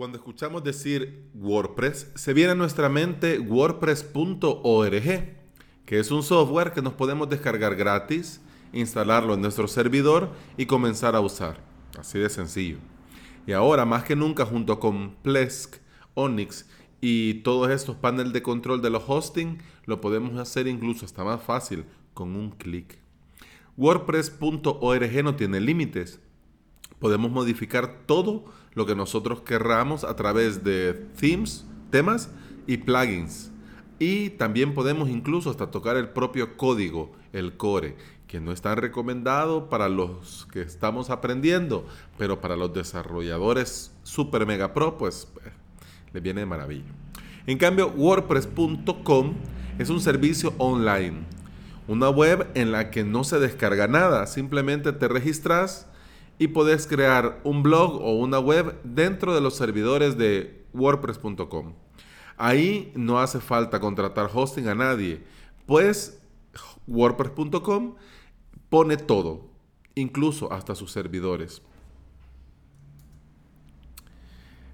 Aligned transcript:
Cuando 0.00 0.16
escuchamos 0.16 0.64
decir 0.64 1.26
WordPress, 1.34 2.12
se 2.14 2.32
viene 2.32 2.52
a 2.52 2.54
nuestra 2.54 2.88
mente 2.88 3.38
wordpress.org, 3.38 4.94
que 5.84 5.98
es 5.98 6.10
un 6.10 6.22
software 6.22 6.72
que 6.72 6.80
nos 6.80 6.94
podemos 6.94 7.28
descargar 7.28 7.76
gratis, 7.76 8.40
instalarlo 8.72 9.34
en 9.34 9.42
nuestro 9.42 9.68
servidor 9.68 10.30
y 10.56 10.64
comenzar 10.64 11.14
a 11.16 11.20
usar. 11.20 11.62
Así 11.98 12.18
de 12.18 12.30
sencillo. 12.30 12.78
Y 13.46 13.52
ahora, 13.52 13.84
más 13.84 14.04
que 14.04 14.16
nunca, 14.16 14.46
junto 14.46 14.80
con 14.80 15.16
Plesk, 15.16 15.76
Onyx 16.14 16.66
y 17.02 17.34
todos 17.42 17.68
estos 17.68 17.94
paneles 17.96 18.32
de 18.32 18.40
control 18.40 18.80
de 18.80 18.88
los 18.88 19.04
hosting, 19.06 19.58
lo 19.84 20.00
podemos 20.00 20.38
hacer 20.38 20.66
incluso 20.66 21.04
hasta 21.04 21.24
más 21.24 21.42
fácil 21.42 21.84
con 22.14 22.36
un 22.36 22.52
clic. 22.52 22.96
WordPress.org 23.76 25.24
no 25.24 25.36
tiene 25.36 25.60
límites. 25.60 26.20
Podemos 26.98 27.30
modificar 27.30 28.06
todo 28.06 28.46
lo 28.74 28.86
que 28.86 28.94
nosotros 28.94 29.40
querramos 29.40 30.04
a 30.04 30.16
través 30.16 30.64
de 30.64 30.94
themes, 31.18 31.66
temas 31.90 32.30
y 32.66 32.78
plugins. 32.78 33.50
Y 33.98 34.30
también 34.30 34.74
podemos 34.74 35.10
incluso 35.10 35.50
hasta 35.50 35.70
tocar 35.70 35.96
el 35.96 36.08
propio 36.08 36.56
código, 36.56 37.12
el 37.32 37.56
core, 37.56 37.96
que 38.26 38.40
no 38.40 38.52
es 38.52 38.62
tan 38.62 38.76
recomendado 38.76 39.68
para 39.68 39.88
los 39.88 40.46
que 40.52 40.62
estamos 40.62 41.10
aprendiendo, 41.10 41.86
pero 42.16 42.40
para 42.40 42.56
los 42.56 42.72
desarrolladores 42.72 43.92
super 44.04 44.46
mega 44.46 44.72
pro, 44.72 44.96
pues 44.96 45.28
eh, 45.44 45.50
les 46.12 46.22
viene 46.22 46.40
de 46.40 46.46
maravilla. 46.46 46.92
En 47.46 47.58
cambio, 47.58 47.88
WordPress.com 47.88 49.34
es 49.78 49.90
un 49.90 50.00
servicio 50.00 50.54
online, 50.58 51.24
una 51.88 52.08
web 52.08 52.46
en 52.54 52.70
la 52.70 52.90
que 52.90 53.02
no 53.02 53.24
se 53.24 53.40
descarga 53.40 53.88
nada, 53.88 54.26
simplemente 54.28 54.92
te 54.92 55.08
registras 55.08 55.89
y 56.40 56.48
puedes 56.48 56.86
crear 56.86 57.38
un 57.44 57.62
blog 57.62 58.00
o 58.00 58.14
una 58.14 58.38
web 58.38 58.80
dentro 58.82 59.34
de 59.34 59.42
los 59.42 59.56
servidores 59.56 60.16
de 60.16 60.64
wordpress.com. 60.72 61.74
Ahí 62.38 62.90
no 62.96 63.20
hace 63.20 63.40
falta 63.40 63.78
contratar 63.78 64.30
hosting 64.32 64.66
a 64.68 64.74
nadie, 64.74 65.22
pues 65.66 66.18
wordpress.com 66.86 67.96
pone 68.70 68.96
todo, 68.96 69.50
incluso 69.94 70.50
hasta 70.50 70.74
sus 70.74 70.90
servidores. 70.90 71.60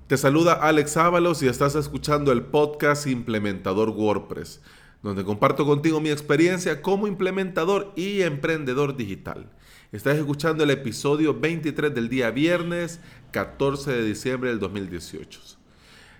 Te 0.06 0.16
saluda 0.16 0.52
Alex 0.52 0.96
Ábalos 0.96 1.42
y 1.42 1.48
estás 1.48 1.74
escuchando 1.74 2.30
el 2.30 2.44
podcast 2.44 3.08
Implementador 3.08 3.90
WordPress, 3.90 4.60
donde 5.02 5.24
comparto 5.24 5.66
contigo 5.66 6.00
mi 6.00 6.10
experiencia 6.10 6.80
como 6.80 7.08
implementador 7.08 7.92
y 7.96 8.22
emprendedor 8.22 8.96
digital. 8.96 9.50
Estás 9.92 10.18
escuchando 10.18 10.64
el 10.64 10.70
episodio 10.70 11.38
23 11.38 11.94
del 11.94 12.08
día 12.08 12.32
viernes 12.32 12.98
14 13.30 13.92
de 13.92 14.04
diciembre 14.04 14.50
del 14.50 14.58
2018. 14.58 15.40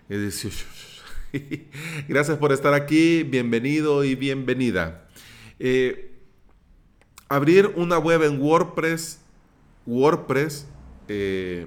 Gracias 2.09 2.39
por 2.39 2.53
estar 2.53 2.75
aquí, 2.75 3.25
bienvenido 3.25 4.05
y 4.05 4.15
bienvenida. 4.15 5.09
Eh, 5.59 6.13
abrir 7.29 7.73
una 7.75 7.99
web 7.99 8.23
en 8.23 8.41
WordPress, 8.41 9.19
wordpress.com, 9.85 10.69
eh, 11.09 11.67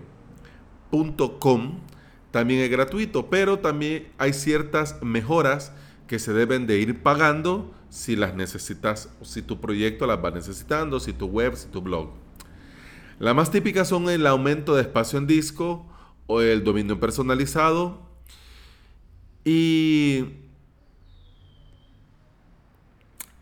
también 2.31 2.61
es 2.61 2.69
gratuito, 2.69 3.29
pero 3.29 3.59
también 3.59 4.07
hay 4.17 4.31
ciertas 4.31 5.03
mejoras 5.03 5.73
que 6.07 6.17
se 6.17 6.31
deben 6.31 6.65
de 6.65 6.79
ir 6.79 7.03
pagando 7.03 7.73
si 7.89 8.15
las 8.15 8.35
necesitas, 8.35 9.09
si 9.21 9.41
tu 9.41 9.59
proyecto 9.59 10.07
las 10.07 10.23
va 10.23 10.31
necesitando, 10.31 10.99
si 10.99 11.13
tu 11.13 11.27
web, 11.27 11.55
si 11.55 11.67
tu 11.67 11.81
blog. 11.81 12.11
Las 13.19 13.35
más 13.35 13.51
típicas 13.51 13.87
son 13.87 14.09
el 14.09 14.25
aumento 14.25 14.75
de 14.75 14.83
espacio 14.83 15.19
en 15.19 15.27
disco 15.27 15.85
o 16.27 16.41
el 16.41 16.63
dominio 16.63 16.99
personalizado. 16.99 17.99
Y 19.43 20.25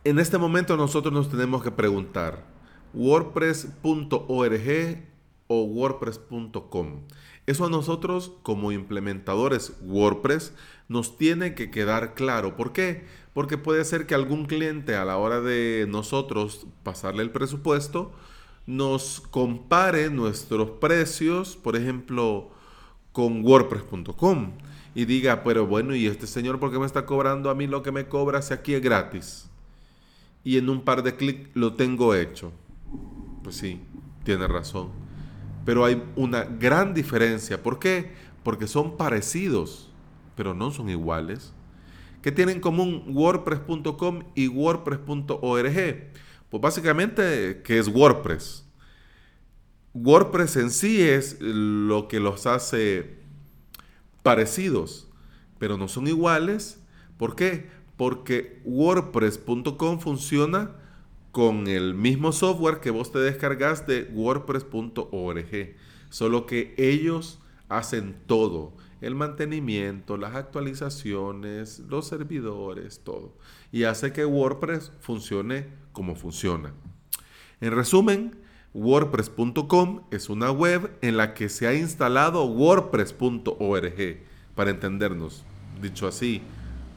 en 0.04 0.20
este 0.20 0.38
momento 0.38 0.78
nosotros 0.78 1.14
nos 1.14 1.30
tenemos 1.30 1.62
que 1.62 1.72
preguntar, 1.72 2.46
wordpress.org 2.94 5.17
o 5.48 5.64
wordpress.com. 5.64 7.02
Eso 7.46 7.66
a 7.66 7.70
nosotros 7.70 8.34
como 8.44 8.74
implementadores 8.74 9.74
WordPress 9.82 10.54
nos 10.90 11.18
tiene 11.18 11.56
que 11.56 11.72
quedar 11.72 12.14
claro. 12.14 12.58
¿Por 12.58 12.74
qué? 12.74 13.06
Porque 13.34 13.58
puede 13.58 13.86
ser 13.86 14.06
que 14.06 14.16
algún 14.16 14.46
cliente 14.46 14.96
a 14.96 15.06
la 15.06 15.18
hora 15.18 15.40
de 15.40 15.86
nosotros 15.88 16.68
pasarle 16.84 17.24
el 17.24 17.32
presupuesto 17.32 18.12
nos 18.66 19.22
compare 19.22 20.10
nuestros 20.10 20.72
precios, 20.72 21.56
por 21.56 21.78
ejemplo, 21.78 22.50
con 23.14 23.46
wordpress.com 23.46 24.52
y 24.94 25.06
diga, 25.06 25.44
pero 25.44 25.66
bueno, 25.66 25.96
¿y 25.96 26.08
este 26.08 26.28
señor 26.28 26.60
por 26.60 26.72
qué 26.72 26.80
me 26.80 26.86
está 26.86 27.06
cobrando 27.06 27.50
a 27.50 27.56
mí 27.56 27.66
lo 27.66 27.82
que 27.82 27.94
me 27.94 28.08
cobra 28.08 28.42
si 28.42 28.54
aquí 28.54 28.74
es 28.74 28.82
gratis? 28.82 29.50
Y 30.44 30.58
en 30.58 30.70
un 30.70 30.82
par 30.82 31.02
de 31.02 31.16
clics 31.16 31.50
lo 31.54 31.76
tengo 31.76 32.14
hecho. 32.14 32.52
Pues 33.44 33.56
sí, 33.56 33.80
tiene 34.26 34.48
razón 34.48 35.07
pero 35.68 35.84
hay 35.84 36.02
una 36.16 36.46
gran 36.46 36.94
diferencia. 36.94 37.62
¿Por 37.62 37.78
qué? 37.78 38.14
Porque 38.42 38.68
son 38.68 38.96
parecidos, 38.96 39.92
pero 40.34 40.54
no 40.54 40.72
son 40.72 40.90
iguales. 40.90 41.52
¿Qué 42.22 42.32
tienen 42.32 42.56
en 42.56 42.62
común 42.62 43.04
WordPress.com 43.10 44.24
y 44.34 44.48
WordPress.org? 44.48 45.74
Pues 46.50 46.62
básicamente, 46.62 47.64
¿qué 47.66 47.80
es 47.80 47.90
WordPress? 47.90 48.66
WordPress 49.94 50.56
en 50.56 50.72
sí 50.72 51.02
es 51.02 51.36
lo 51.42 52.08
que 52.08 52.22
los 52.22 52.46
hace 52.48 53.20
parecidos, 54.24 55.10
pero 55.60 55.78
no 55.78 55.90
son 55.90 56.08
iguales. 56.08 56.82
¿Por 57.18 57.36
qué? 57.36 57.70
Porque 57.98 58.62
WordPress.com 58.64 60.00
funciona 60.00 60.78
con 61.38 61.68
el 61.68 61.94
mismo 61.94 62.32
software 62.32 62.80
que 62.80 62.90
vos 62.90 63.12
te 63.12 63.20
descargas 63.20 63.86
de 63.86 64.10
wordpress.org. 64.12 65.76
Solo 66.10 66.48
que 66.48 66.74
ellos 66.80 67.38
hacen 67.70 68.16
todo. 68.26 68.74
El 69.02 69.14
mantenimiento, 69.14 70.18
las 70.18 70.34
actualizaciones, 70.34 71.78
los 71.90 72.08
servidores, 72.08 73.02
todo. 73.04 73.36
Y 73.72 73.84
hace 73.84 74.14
que 74.14 74.26
WordPress 74.26 74.92
funcione 75.00 75.68
como 75.92 76.16
funciona. 76.16 76.74
En 77.62 77.72
resumen, 77.72 78.36
WordPress.com 78.74 80.06
es 80.10 80.30
una 80.30 80.50
web 80.50 80.98
en 81.04 81.18
la 81.18 81.36
que 81.36 81.50
se 81.50 81.68
ha 81.68 81.76
instalado 81.76 82.46
WordPress.org, 82.46 84.24
para 84.56 84.72
entendernos, 84.72 85.46
dicho 85.84 86.08
así, 86.08 86.42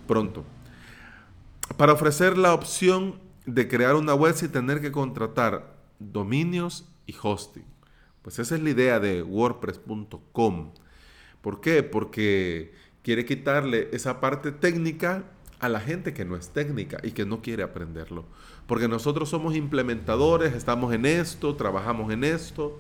pronto. 0.08 0.46
Para 1.76 1.92
ofrecer 1.92 2.38
la 2.38 2.54
opción 2.54 3.28
de 3.46 3.68
crear 3.68 3.94
una 3.94 4.14
web 4.14 4.34
sin 4.34 4.50
tener 4.50 4.80
que 4.80 4.92
contratar 4.92 5.76
dominios 5.98 6.88
y 7.06 7.14
hosting. 7.20 7.64
Pues 8.22 8.38
esa 8.38 8.54
es 8.54 8.62
la 8.62 8.70
idea 8.70 9.00
de 9.00 9.22
wordpress.com. 9.22 10.72
¿Por 11.40 11.60
qué? 11.60 11.82
Porque 11.82 12.72
quiere 13.02 13.24
quitarle 13.24 13.88
esa 13.92 14.20
parte 14.20 14.52
técnica 14.52 15.24
a 15.58 15.68
la 15.68 15.80
gente 15.80 16.14
que 16.14 16.24
no 16.24 16.36
es 16.36 16.48
técnica 16.48 16.98
y 17.02 17.12
que 17.12 17.24
no 17.24 17.42
quiere 17.42 17.62
aprenderlo. 17.62 18.24
Porque 18.66 18.88
nosotros 18.88 19.28
somos 19.28 19.54
implementadores, 19.54 20.54
estamos 20.54 20.92
en 20.94 21.06
esto, 21.06 21.56
trabajamos 21.56 22.12
en 22.12 22.24
esto, 22.24 22.78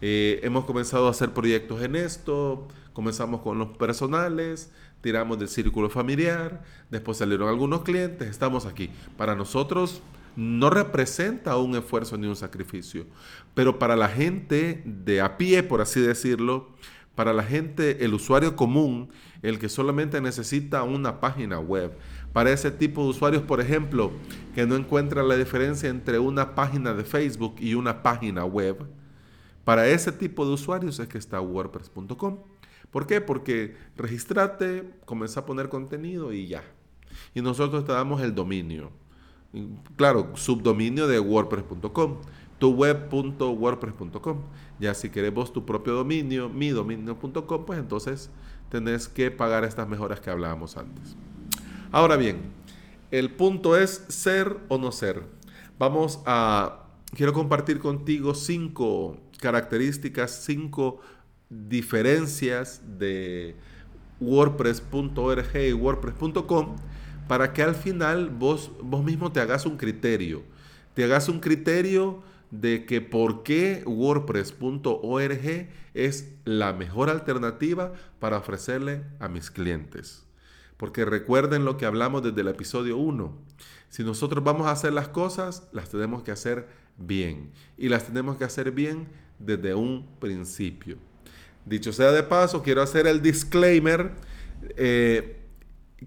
eh, 0.00 0.40
hemos 0.42 0.64
comenzado 0.64 1.06
a 1.06 1.10
hacer 1.10 1.32
proyectos 1.32 1.82
en 1.82 1.96
esto, 1.96 2.68
comenzamos 2.92 3.42
con 3.42 3.58
los 3.58 3.76
personales, 3.76 4.70
tiramos 5.04 5.38
del 5.38 5.48
círculo 5.48 5.90
familiar, 5.90 6.62
después 6.90 7.18
salieron 7.18 7.50
algunos 7.50 7.82
clientes, 7.82 8.26
estamos 8.26 8.64
aquí. 8.64 8.88
Para 9.18 9.34
nosotros 9.34 10.00
no 10.34 10.70
representa 10.70 11.58
un 11.58 11.76
esfuerzo 11.76 12.16
ni 12.16 12.26
un 12.26 12.36
sacrificio, 12.36 13.04
pero 13.52 13.78
para 13.78 13.96
la 13.96 14.08
gente 14.08 14.82
de 14.86 15.20
a 15.20 15.36
pie, 15.36 15.62
por 15.62 15.82
así 15.82 16.00
decirlo, 16.00 16.70
para 17.14 17.34
la 17.34 17.42
gente, 17.42 18.02
el 18.06 18.14
usuario 18.14 18.56
común, 18.56 19.10
el 19.42 19.58
que 19.58 19.68
solamente 19.68 20.22
necesita 20.22 20.82
una 20.84 21.20
página 21.20 21.60
web, 21.60 21.92
para 22.32 22.50
ese 22.50 22.70
tipo 22.70 23.02
de 23.02 23.10
usuarios, 23.10 23.42
por 23.42 23.60
ejemplo, 23.60 24.10
que 24.54 24.64
no 24.64 24.74
encuentran 24.74 25.28
la 25.28 25.36
diferencia 25.36 25.90
entre 25.90 26.18
una 26.18 26.54
página 26.54 26.94
de 26.94 27.04
Facebook 27.04 27.56
y 27.58 27.74
una 27.74 28.02
página 28.02 28.46
web, 28.46 28.86
para 29.64 29.86
ese 29.86 30.12
tipo 30.12 30.46
de 30.46 30.52
usuarios 30.52 30.98
es 30.98 31.08
que 31.08 31.18
está 31.18 31.42
WordPress.com. 31.42 32.38
¿Por 32.90 33.06
qué? 33.06 33.20
Porque 33.20 33.76
registrate, 33.96 34.90
comienza 35.04 35.40
a 35.40 35.46
poner 35.46 35.68
contenido 35.68 36.32
y 36.32 36.46
ya. 36.46 36.62
Y 37.34 37.42
nosotros 37.42 37.84
te 37.84 37.92
damos 37.92 38.22
el 38.22 38.34
dominio. 38.34 38.90
Claro, 39.96 40.32
subdominio 40.34 41.06
de 41.06 41.20
wordpress.com, 41.20 42.16
tuweb.wordpress.com. 42.58 44.38
Ya 44.80 44.94
si 44.94 45.10
queremos 45.10 45.52
tu 45.52 45.64
propio 45.64 45.94
dominio, 45.94 46.48
mi 46.48 46.70
dominio.com, 46.70 47.64
pues 47.64 47.78
entonces 47.78 48.30
tenés 48.68 49.08
que 49.08 49.30
pagar 49.30 49.64
estas 49.64 49.88
mejoras 49.88 50.20
que 50.20 50.30
hablábamos 50.30 50.76
antes. 50.76 51.16
Ahora 51.92 52.16
bien, 52.16 52.38
el 53.12 53.30
punto 53.30 53.76
es 53.76 54.04
ser 54.08 54.56
o 54.68 54.78
no 54.78 54.90
ser. 54.90 55.22
Vamos 55.78 56.20
a, 56.26 56.88
quiero 57.14 57.32
compartir 57.32 57.78
contigo 57.78 58.34
cinco 58.34 59.16
características, 59.40 60.42
cinco 60.44 61.00
diferencias 61.68 62.82
de 62.98 63.56
wordpress.org 64.20 65.56
y 65.56 65.72
wordpress.com 65.72 66.76
para 67.28 67.52
que 67.52 67.62
al 67.62 67.74
final 67.74 68.30
vos, 68.30 68.70
vos 68.82 69.04
mismo 69.04 69.32
te 69.32 69.40
hagas 69.40 69.66
un 69.66 69.76
criterio. 69.76 70.42
Te 70.94 71.04
hagas 71.04 71.28
un 71.28 71.40
criterio 71.40 72.22
de 72.50 72.86
que 72.86 73.00
por 73.00 73.42
qué 73.42 73.82
wordpress.org 73.86 75.68
es 75.94 76.34
la 76.44 76.72
mejor 76.72 77.10
alternativa 77.10 77.92
para 78.20 78.38
ofrecerle 78.38 79.04
a 79.18 79.28
mis 79.28 79.50
clientes. 79.50 80.24
Porque 80.76 81.04
recuerden 81.04 81.64
lo 81.64 81.76
que 81.76 81.86
hablamos 81.86 82.22
desde 82.22 82.40
el 82.42 82.48
episodio 82.48 82.96
1. 82.96 83.36
Si 83.88 84.04
nosotros 84.04 84.42
vamos 84.44 84.66
a 84.66 84.72
hacer 84.72 84.92
las 84.92 85.08
cosas, 85.08 85.68
las 85.72 85.88
tenemos 85.88 86.22
que 86.22 86.32
hacer 86.32 86.68
bien. 86.96 87.52
Y 87.76 87.88
las 87.88 88.06
tenemos 88.06 88.36
que 88.36 88.44
hacer 88.44 88.70
bien 88.70 89.08
desde 89.38 89.74
un 89.74 90.06
principio. 90.20 90.98
Dicho 91.66 91.92
sea 91.92 92.12
de 92.12 92.22
paso, 92.22 92.62
quiero 92.62 92.82
hacer 92.82 93.06
el 93.06 93.22
disclaimer 93.22 94.12
eh, 94.76 95.40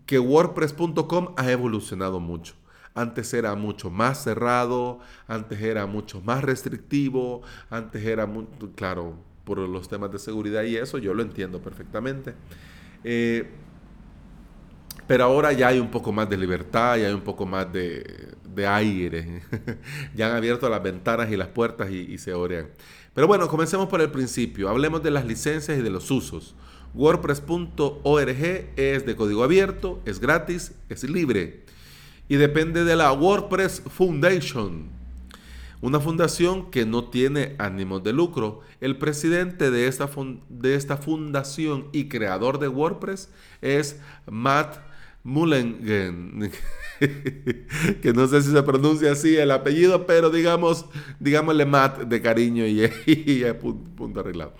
que 0.06 0.20
WordPress.com 0.20 1.34
ha 1.36 1.52
evolucionado 1.52 2.20
mucho. 2.20 2.54
Antes 2.94 3.34
era 3.34 3.56
mucho 3.56 3.90
más 3.90 4.24
cerrado, 4.24 5.00
antes 5.28 5.62
era 5.62 5.86
mucho 5.86 6.22
más 6.22 6.44
restrictivo, 6.44 7.42
antes 7.70 8.04
era, 8.04 8.26
muy, 8.26 8.48
claro, 8.76 9.16
por 9.44 9.60
los 9.60 9.88
temas 9.88 10.12
de 10.12 10.20
seguridad 10.20 10.64
y 10.64 10.78
eso, 10.78 10.98
yo 10.98 11.14
lo 11.14 11.24
entiendo 11.24 11.60
perfectamente. 11.60 12.34
Eh, 13.04 13.50
pero 15.08 15.24
ahora 15.24 15.54
ya 15.54 15.70
hay 15.70 15.80
un 15.80 15.90
poco 15.90 16.12
más 16.12 16.30
de 16.30 16.38
libertad, 16.38 16.98
ya 16.98 17.08
hay 17.08 17.14
un 17.14 17.22
poco 17.22 17.46
más 17.46 17.72
de, 17.72 18.36
aire. 18.68 19.44
ya 20.16 20.30
han 20.30 20.36
abierto 20.36 20.68
las 20.68 20.82
ventanas 20.84 21.32
y 21.32 21.38
las 21.38 21.48
puertas 21.48 21.90
y, 21.90 22.00
y 22.00 22.18
se 22.18 22.34
orean. 22.34 22.68
Pero 23.18 23.26
bueno, 23.26 23.48
comencemos 23.48 23.90
por 23.90 24.00
el 24.00 24.12
principio. 24.12 24.70
Hablemos 24.70 25.02
de 25.02 25.10
las 25.10 25.26
licencias 25.26 25.76
y 25.76 25.82
de 25.82 25.90
los 25.90 26.12
usos. 26.12 26.54
WordPress.org 26.94 28.70
es 28.76 29.06
de 29.08 29.16
código 29.16 29.44
abierto, 29.44 30.00
es 30.06 30.20
gratis, 30.20 30.76
es 30.88 31.04
libre 31.04 31.64
y 32.30 32.36
depende 32.36 32.84
de 32.84 32.96
la 32.96 33.12
WordPress 33.12 33.82
Foundation, 33.88 34.90
una 35.82 36.00
fundación 36.00 36.70
que 36.70 36.86
no 36.86 37.06
tiene 37.06 37.56
ánimos 37.58 38.04
de 38.04 38.14
lucro. 38.14 38.62
El 38.82 39.00
presidente 39.00 39.72
de 39.72 39.88
esta, 39.88 40.08
de 40.50 40.76
esta 40.76 40.98
fundación 40.98 41.88
y 41.94 42.10
creador 42.10 42.60
de 42.60 42.68
WordPress 42.68 43.32
es 43.64 44.00
Matt 44.30 44.78
Mullengen, 45.28 46.50
que 48.02 48.14
no 48.14 48.28
sé 48.30 48.42
si 48.42 48.50
se 48.50 48.64
pronuncia 48.64 49.12
así 49.12 49.36
el 49.36 49.52
apellido, 49.52 50.08
pero 50.08 50.30
digamos, 50.30 50.86
digámosle 51.20 51.66
Matt 51.66 52.04
de 52.04 52.22
cariño 52.22 52.66
y, 52.66 52.86
y, 53.06 53.44
punto 53.54 54.22
arreglado. 54.22 54.54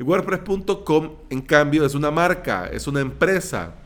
WordPress.com, 0.00 1.10
en 1.30 1.40
cambio, 1.40 1.86
es 1.86 1.94
una 1.94 2.10
marca, 2.10 2.66
es 2.66 2.88
una 2.88 3.00
empresa 3.00 3.76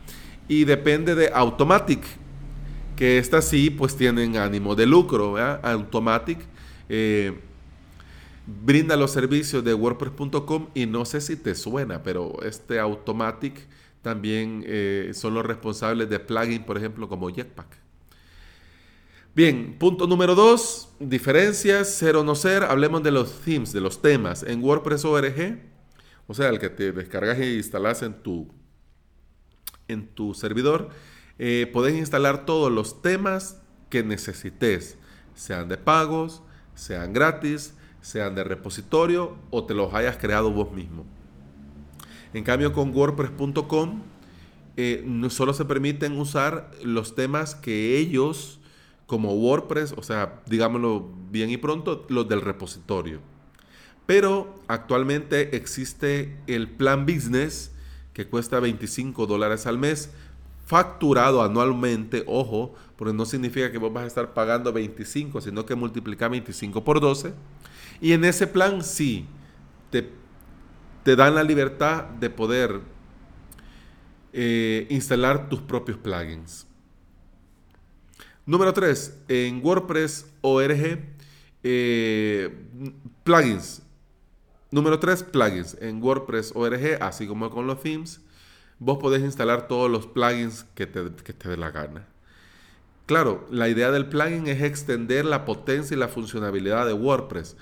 y 0.47 0.63
depende 0.63 1.13
de 1.13 1.29
Automatic, 1.31 2.01
que 2.95 3.19
estas 3.19 3.45
sí, 3.45 3.69
pues 3.69 3.95
tienen 3.95 4.35
ánimo 4.35 4.73
de 4.73 4.87
lucro. 4.87 5.37
Automatic 5.37 6.39
eh, 6.89 7.39
brinda 8.47 8.95
los 8.95 9.11
servicios 9.11 9.63
de 9.63 9.75
WordPress.com 9.75 10.69
y 10.73 10.87
no 10.87 11.05
sé 11.05 11.21
si 11.21 11.35
te 11.35 11.53
suena, 11.53 12.01
pero 12.01 12.41
este 12.43 12.79
Automatic 12.79 13.67
también 14.03 14.63
eh, 14.67 15.11
son 15.13 15.33
los 15.33 15.45
responsables 15.45 16.09
de 16.09 16.19
plugins, 16.19 16.65
por 16.65 16.77
ejemplo, 16.77 17.09
como 17.09 17.29
Jetpack. 17.29 17.81
Bien, 19.33 19.77
punto 19.79 20.05
número 20.05 20.35
dos, 20.35 20.89
diferencias, 20.99 21.89
ser 21.89 22.17
o 22.17 22.23
no 22.23 22.35
ser. 22.35 22.63
Hablemos 22.63 23.01
de 23.01 23.09
los 23.09 23.41
themes, 23.41 23.73
de 23.73 23.81
los 23.81 24.01
temas. 24.01 24.43
En 24.43 24.61
WordPress 24.61 25.05
ORG, 25.05 25.57
o 26.27 26.33
sea, 26.35 26.49
el 26.49 26.59
que 26.59 26.69
te 26.69 26.91
descargas 26.91 27.39
e 27.39 27.55
instalas 27.55 28.03
en 28.03 28.13
tu, 28.21 28.47
en 29.87 30.05
tu 30.05 30.33
servidor, 30.35 30.89
eh, 31.39 31.67
podés 31.73 31.95
instalar 31.95 32.45
todos 32.45 32.71
los 32.71 33.01
temas 33.01 33.59
que 33.89 34.03
necesites, 34.03 34.97
sean 35.33 35.67
de 35.69 35.77
pagos, 35.77 36.43
sean 36.75 37.13
gratis, 37.13 37.73
sean 38.01 38.35
de 38.35 38.43
repositorio 38.43 39.37
o 39.49 39.65
te 39.65 39.73
los 39.73 39.93
hayas 39.93 40.17
creado 40.17 40.51
vos 40.51 40.71
mismo. 40.73 41.05
En 42.33 42.43
cambio, 42.43 42.73
con 42.73 42.95
WordPress.com 42.95 44.01
eh, 44.75 45.03
no 45.05 45.29
solo 45.29 45.53
se 45.53 45.65
permiten 45.65 46.19
usar 46.19 46.71
los 46.83 47.13
temas 47.13 47.53
que 47.53 47.97
ellos, 47.97 48.59
como 49.05 49.33
WordPress, 49.33 49.93
o 49.95 50.01
sea, 50.01 50.41
digámoslo 50.47 51.07
bien 51.29 51.51
y 51.51 51.57
pronto, 51.57 52.05
los 52.09 52.27
del 52.27 52.41
repositorio. 52.41 53.19
Pero 54.07 54.59
actualmente 54.67 55.55
existe 55.55 56.35
el 56.47 56.69
plan 56.69 57.05
business 57.05 57.71
que 58.13 58.27
cuesta 58.27 58.59
25 58.59 59.27
dólares 59.27 59.67
al 59.67 59.77
mes, 59.77 60.11
facturado 60.65 61.43
anualmente, 61.43 62.23
ojo, 62.25 62.73
porque 62.95 63.13
no 63.13 63.25
significa 63.25 63.71
que 63.71 63.77
vos 63.77 63.93
vas 63.93 64.05
a 64.05 64.07
estar 64.07 64.33
pagando 64.33 64.73
25, 64.73 65.41
sino 65.41 65.65
que 65.65 65.75
multiplica 65.75 66.27
25 66.27 66.83
por 66.83 66.99
12. 66.99 67.33
Y 68.01 68.13
en 68.13 68.25
ese 68.25 68.47
plan 68.47 68.83
sí, 68.83 69.25
te 69.89 70.09
te 71.03 71.15
dan 71.15 71.35
la 71.35 71.43
libertad 71.43 72.05
de 72.05 72.29
poder 72.29 72.81
eh, 74.31 74.87
instalar 74.89 75.49
tus 75.49 75.61
propios 75.61 75.97
plugins. 75.97 76.65
Número 78.45 78.73
3, 78.73 79.19
en 79.27 79.61
WordPress 79.63 80.33
ORG, 80.41 80.99
eh, 81.63 82.49
plugins. 83.23 83.81
Número 84.71 84.99
3, 84.99 85.23
plugins. 85.23 85.77
En 85.79 86.01
WordPress 86.01 86.51
ORG, 86.55 87.01
así 87.01 87.27
como 87.27 87.49
con 87.49 87.67
los 87.67 87.81
themes, 87.81 88.21
vos 88.79 88.97
podés 88.97 89.21
instalar 89.21 89.67
todos 89.67 89.89
los 89.89 90.07
plugins 90.07 90.65
que 90.75 90.87
te, 90.87 91.11
que 91.23 91.33
te 91.33 91.49
dé 91.49 91.57
la 91.57 91.71
gana. 91.71 92.07
Claro, 93.05 93.47
la 93.51 93.67
idea 93.67 93.91
del 93.91 94.07
plugin 94.07 94.47
es 94.47 94.61
extender 94.61 95.25
la 95.25 95.45
potencia 95.45 95.95
y 95.95 95.99
la 95.99 96.07
funcionalidad 96.07 96.85
de 96.85 96.93
WordPress. 96.93 97.57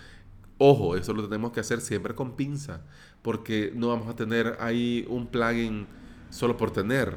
Ojo, 0.58 0.96
eso 0.96 1.14
lo 1.14 1.24
tenemos 1.24 1.52
que 1.52 1.60
hacer 1.60 1.82
siempre 1.82 2.14
con 2.14 2.36
pinza 2.36 2.82
porque 3.21 3.71
no 3.75 3.89
vamos 3.89 4.07
a 4.07 4.15
tener 4.15 4.57
ahí 4.59 5.06
un 5.09 5.27
plugin 5.27 5.88
solo 6.29 6.57
por 6.57 6.71
tener. 6.71 7.15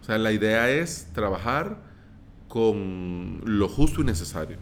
O 0.00 0.04
sea, 0.04 0.18
la 0.18 0.32
idea 0.32 0.70
es 0.70 1.08
trabajar 1.12 1.82
con 2.48 3.40
lo 3.44 3.68
justo 3.68 4.00
y 4.00 4.04
necesario. 4.04 4.58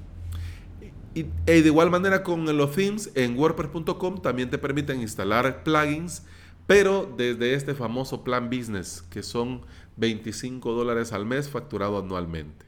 Y, 1.14 1.24
de 1.46 1.58
igual 1.58 1.90
manera 1.90 2.22
con 2.22 2.44
los 2.56 2.72
themes 2.72 3.10
en 3.14 3.36
WordPress.com 3.36 4.20
también 4.20 4.50
te 4.50 4.58
permiten 4.58 5.00
instalar 5.00 5.64
plugins, 5.64 6.22
pero 6.66 7.12
desde 7.16 7.54
este 7.54 7.74
famoso 7.74 8.22
plan 8.22 8.50
business, 8.50 9.02
que 9.10 9.22
son 9.22 9.62
25 9.96 10.72
dólares 10.72 11.12
al 11.12 11.24
mes 11.26 11.48
facturado 11.48 11.98
anualmente. 11.98 12.66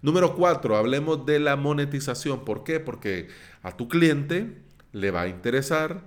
Número 0.00 0.34
4, 0.34 0.76
hablemos 0.76 1.26
de 1.26 1.38
la 1.38 1.56
monetización. 1.56 2.44
¿Por 2.44 2.64
qué? 2.64 2.80
Porque 2.80 3.28
a 3.62 3.76
tu 3.76 3.88
cliente 3.88 4.62
le 4.92 5.10
va 5.10 5.22
a 5.22 5.28
interesar 5.28 6.02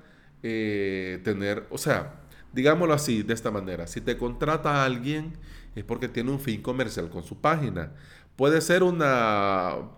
eh, 0.48 1.22
tener, 1.24 1.66
o 1.72 1.78
sea, 1.80 2.22
digámoslo 2.54 2.94
así, 2.94 3.24
de 3.24 3.34
esta 3.34 3.50
manera, 3.50 3.88
si 3.88 4.00
te 4.00 4.16
contrata 4.16 4.84
a 4.84 4.86
alguien 4.86 5.34
es 5.76 5.84
porque 5.84 6.08
tiene 6.08 6.30
un 6.30 6.40
fin 6.40 6.62
comercial 6.62 7.10
con 7.10 7.24
su 7.24 7.42
página. 7.42 7.94
Puede 8.36 8.62
ser 8.62 8.84
una 8.84 9.90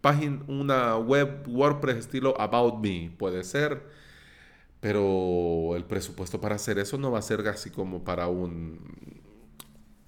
página, 0.00 0.44
una 0.46 0.96
web 0.98 1.42
WordPress 1.48 1.96
estilo 1.96 2.40
About 2.40 2.80
Me, 2.80 3.10
puede 3.18 3.42
ser, 3.42 3.82
pero 4.78 5.74
el 5.74 5.84
presupuesto 5.84 6.40
para 6.40 6.54
hacer 6.54 6.78
eso 6.78 6.96
no 6.96 7.10
va 7.10 7.18
a 7.18 7.22
ser 7.22 7.46
así 7.48 7.70
como 7.70 8.04
para 8.04 8.28
un, 8.28 8.78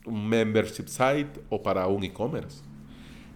un 0.06 0.28
membership 0.28 0.87
site 0.87 1.32
o 1.49 1.64
para 1.64 1.88
un 1.88 2.04
e-commerce. 2.04 2.62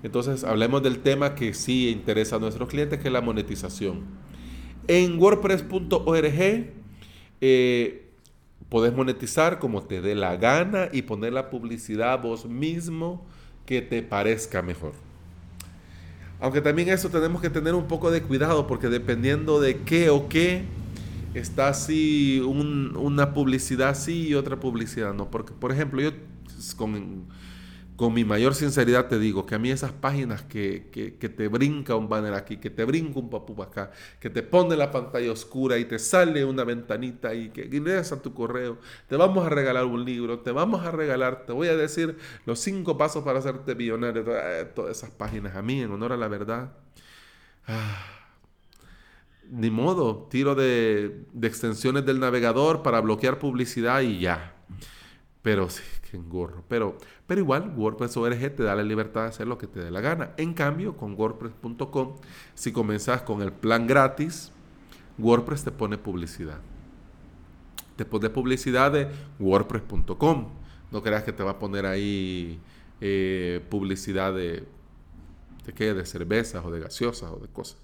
Entonces, 0.05 0.45
hablemos 0.45 0.85
del 0.85 1.01
tema 1.01 1.35
que 1.35 1.53
sí 1.53 1.91
interesa 1.91 2.37
a 2.37 2.39
nuestros 2.39 2.69
clientes, 2.69 3.01
que 3.01 3.09
es 3.09 3.13
la 3.13 3.23
monetización. 3.23 4.05
En 4.87 5.19
WordPress.org 5.19 6.73
eh, 7.41 8.05
podés 8.69 8.95
monetizar 8.95 9.59
como 9.59 9.83
te 9.83 10.01
dé 10.01 10.15
la 10.15 10.37
gana 10.37 10.89
y 10.93 11.03
poner 11.03 11.33
la 11.33 11.51
publicidad 11.51 12.21
vos 12.21 12.47
mismo 12.47 13.25
que 13.67 13.83
te 13.83 14.03
parezca 14.03 14.63
mejor. 14.63 14.93
Aunque 16.41 16.61
también 16.61 16.89
eso 16.89 17.09
tenemos 17.09 17.41
que 17.41 17.51
tener 17.51 17.75
un 17.75 17.87
poco 17.87 18.11
de 18.11 18.23
cuidado 18.23 18.67
porque 18.67 18.89
dependiendo 18.89 19.61
de 19.61 19.79
qué 19.79 20.11
o 20.11 20.29
qué, 20.29 20.65
está 21.35 21.69
así 21.69 22.41
una 22.41 23.33
publicidad 23.33 23.97
sí 23.97 24.29
y 24.29 24.35
otra 24.35 24.59
publicidad 24.61 25.15
no. 25.15 25.31
Porque, 25.31 25.53
por 25.53 25.73
ejemplo, 25.73 26.01
yo 26.01 26.11
con 26.77 27.25
con 27.97 28.13
mi 28.13 28.25
mayor 28.25 28.55
sinceridad 28.55 29.07
te 29.07 29.19
digo 29.19 29.47
que 29.47 29.55
a 29.55 29.59
mí 29.59 29.71
esas 29.71 29.93
páginas 29.93 30.43
que, 30.43 31.17
te 31.37 31.49
brinca 31.49 31.95
un 31.95 32.09
banner 32.09 32.35
aquí, 32.35 32.57
que 32.57 32.71
te 32.71 32.85
brinca 32.85 33.21
un 33.21 33.31
papu 33.31 33.63
acá, 33.63 33.93
que 34.21 34.31
te 34.31 34.43
pone 34.43 34.77
la 34.77 34.91
pantalla 34.91 35.31
oscura 35.31 35.79
y 35.79 35.85
te 35.85 35.99
sale 35.99 36.45
una 36.45 36.65
ventanita 36.65 37.35
y 37.35 37.51
que 37.51 37.65
ingresa 37.65 38.21
tu 38.21 38.35
correo, 38.35 38.79
te 39.09 39.17
vamos 39.17 39.47
a 39.47 39.49
regalar 39.49 39.85
un 39.85 40.05
libro, 40.05 40.41
te 40.41 40.51
vamos 40.51 40.85
a 40.85 40.91
regalar, 40.91 41.47
te 41.47 41.53
voy 41.53 41.69
a 41.69 41.77
decir 41.77 42.17
los 42.47 42.59
cinco 42.59 42.99
pasos 42.99 43.23
para 43.23 43.39
hacerte 43.39 43.75
millonario, 43.75 44.25
todas 44.75 44.97
esas 44.97 45.11
páginas 45.11 45.55
a 45.55 45.63
mí 45.63 45.81
en 45.81 45.93
honor 45.93 46.13
a 46.13 46.17
la 46.17 46.29
verdad. 46.29 46.73
Ah, 47.67 48.15
ni 49.51 49.71
modo, 49.71 50.27
tiro 50.31 50.55
de, 50.55 51.27
extensiones 51.43 52.05
del 52.05 52.21
navegador 52.21 52.83
para 52.83 53.01
bloquear 53.01 53.39
publicidad 53.39 54.01
y 54.01 54.21
ya. 54.21 54.54
Pero 55.45 55.69
sí, 55.69 55.83
qué 56.11 56.17
engorro. 56.17 56.65
Pero, 56.69 56.97
pero 57.27 57.39
igual, 57.39 57.75
WordPress 57.77 58.17
ORG 58.17 58.57
te 58.57 58.63
da 58.63 58.75
la 58.75 58.83
libertad 58.83 59.25
de 59.25 59.29
hacer 59.29 59.47
lo 59.47 59.59
que 59.59 59.67
te 59.67 59.79
dé 59.79 59.91
la 59.91 60.01
gana. 60.01 60.31
En 60.39 60.55
cambio, 60.55 60.97
con 60.97 61.21
WordPress.com, 61.21 62.17
si 62.55 62.73
comenzas 62.73 63.21
con 63.21 63.43
el 63.43 63.53
plan 63.53 63.87
gratis, 63.87 64.53
WordPress 65.19 65.65
te 65.65 65.71
pone 65.71 65.99
publicidad. 65.99 66.61
Te 67.97 68.07
pone 68.07 68.31
publicidad 68.31 68.91
de 68.91 69.07
WordPress.com. 69.39 70.49
No 70.91 71.03
creas 71.03 71.25
que 71.25 71.35
te 71.35 71.43
va 71.43 71.51
a 71.51 71.59
poner 71.59 71.85
ahí 71.85 72.59
eh, 73.03 73.63
publicidad 73.69 74.33
de, 74.33 74.65
de, 75.67 76.07
cervezas 76.07 76.65
o 76.65 76.71
de 76.71 76.81
gaseosas 76.81 77.31
o 77.31 77.37
de 77.37 77.49
cosas. 77.49 77.77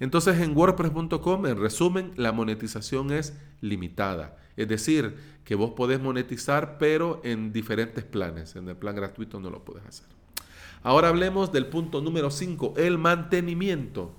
Entonces 0.00 0.40
en 0.40 0.56
WordPress.com, 0.56 1.44
en 1.44 1.60
resumen, 1.60 2.12
la 2.16 2.32
monetización 2.32 3.12
es 3.12 3.36
limitada. 3.60 4.38
Es 4.56 4.68
decir, 4.68 5.16
que 5.44 5.54
vos 5.54 5.70
podés 5.70 6.00
monetizar, 6.00 6.78
pero 6.78 7.20
en 7.24 7.52
diferentes 7.52 8.04
planes. 8.04 8.56
En 8.56 8.68
el 8.68 8.76
plan 8.76 8.94
gratuito 8.94 9.40
no 9.40 9.50
lo 9.50 9.64
puedes 9.64 9.84
hacer. 9.86 10.06
Ahora 10.82 11.08
hablemos 11.08 11.52
del 11.52 11.66
punto 11.66 12.00
número 12.00 12.30
5, 12.30 12.74
el 12.76 12.98
mantenimiento. 12.98 14.14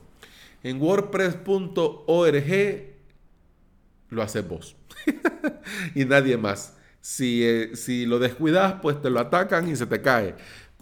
En 0.63 0.81
WordPress.org 0.81 2.93
lo 4.09 4.21
haces 4.21 4.47
vos 4.47 4.75
y 5.95 6.05
nadie 6.05 6.37
más. 6.37 6.77
Si, 7.01 7.43
eh, 7.43 7.75
si 7.75 8.05
lo 8.05 8.19
descuidas, 8.19 8.75
pues 8.81 9.01
te 9.01 9.09
lo 9.09 9.19
atacan 9.19 9.67
y 9.67 9.75
se 9.75 9.87
te 9.87 10.01
cae. 10.01 10.35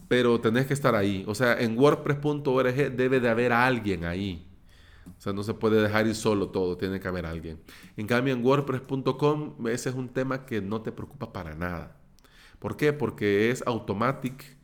Pero 0.07 0.39
tenés 0.39 0.67
que 0.67 0.73
estar 0.73 0.93
ahí. 0.93 1.23
O 1.27 1.33
sea, 1.33 1.59
en 1.59 1.79
WordPress.org 1.79 2.95
debe 2.95 3.19
de 3.19 3.29
haber 3.29 3.53
alguien 3.53 4.05
ahí. 4.05 4.45
O 5.07 5.21
sea, 5.21 5.33
no 5.33 5.43
se 5.43 5.53
puede 5.53 5.81
dejar 5.81 6.07
ir 6.07 6.15
solo 6.15 6.49
todo, 6.49 6.77
tiene 6.77 6.99
que 6.99 7.07
haber 7.07 7.25
alguien. 7.25 7.59
En 7.97 8.07
cambio, 8.07 8.33
en 8.33 8.43
WordPress.com 8.43 9.67
ese 9.67 9.89
es 9.89 9.95
un 9.95 10.09
tema 10.09 10.45
que 10.45 10.61
no 10.61 10.81
te 10.81 10.91
preocupa 10.91 11.33
para 11.33 11.55
nada. 11.55 11.97
¿Por 12.59 12.77
qué? 12.77 12.93
Porque 12.93 13.49
es 13.49 13.63
Automatic 13.65 14.57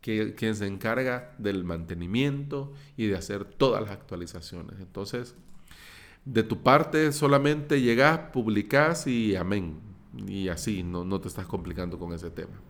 que, 0.00 0.34
quien 0.34 0.56
se 0.56 0.66
encarga 0.66 1.34
del 1.38 1.64
mantenimiento 1.64 2.72
y 2.96 3.06
de 3.06 3.16
hacer 3.16 3.44
todas 3.44 3.82
las 3.82 3.92
actualizaciones. 3.92 4.80
Entonces, 4.80 5.34
de 6.24 6.42
tu 6.42 6.62
parte 6.62 7.12
solamente 7.12 7.80
llegas, 7.80 8.18
publicas 8.32 9.06
y 9.06 9.36
amén. 9.36 9.78
Y 10.26 10.48
así, 10.48 10.82
no, 10.82 11.04
no 11.04 11.20
te 11.20 11.28
estás 11.28 11.46
complicando 11.46 11.98
con 11.98 12.12
ese 12.12 12.30
tema. 12.30 12.60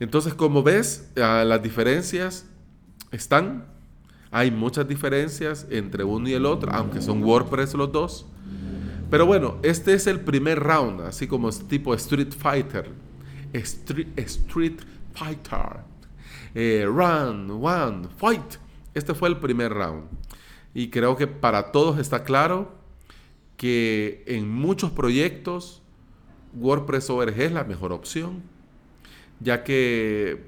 Entonces, 0.00 0.34
como 0.34 0.62
ves, 0.62 1.10
ah, 1.16 1.44
las 1.44 1.62
diferencias 1.62 2.46
están. 3.10 3.73
Hay 4.34 4.50
muchas 4.50 4.88
diferencias 4.88 5.64
entre 5.70 6.02
uno 6.02 6.28
y 6.28 6.32
el 6.32 6.44
otro, 6.44 6.72
aunque 6.72 7.00
son 7.00 7.22
WordPress 7.22 7.74
los 7.74 7.92
dos. 7.92 8.26
Pero 9.08 9.26
bueno, 9.26 9.58
este 9.62 9.94
es 9.94 10.08
el 10.08 10.18
primer 10.18 10.58
round, 10.58 11.02
así 11.02 11.28
como 11.28 11.50
tipo 11.50 11.94
Street 11.94 12.32
Fighter. 12.36 12.90
Street, 13.52 14.08
Street 14.16 14.80
Fighter. 15.12 15.84
Eh, 16.52 16.84
run, 16.84 17.48
one, 17.48 18.08
fight. 18.16 18.56
Este 18.92 19.14
fue 19.14 19.28
el 19.28 19.36
primer 19.36 19.72
round. 19.72 20.08
Y 20.74 20.90
creo 20.90 21.16
que 21.16 21.28
para 21.28 21.70
todos 21.70 22.00
está 22.00 22.24
claro 22.24 22.72
que 23.56 24.24
en 24.26 24.50
muchos 24.50 24.90
proyectos 24.90 25.80
WordPress 26.54 27.08
ORG 27.08 27.40
es 27.40 27.52
la 27.52 27.62
mejor 27.62 27.92
opción, 27.92 28.42
ya 29.38 29.62
que 29.62 30.42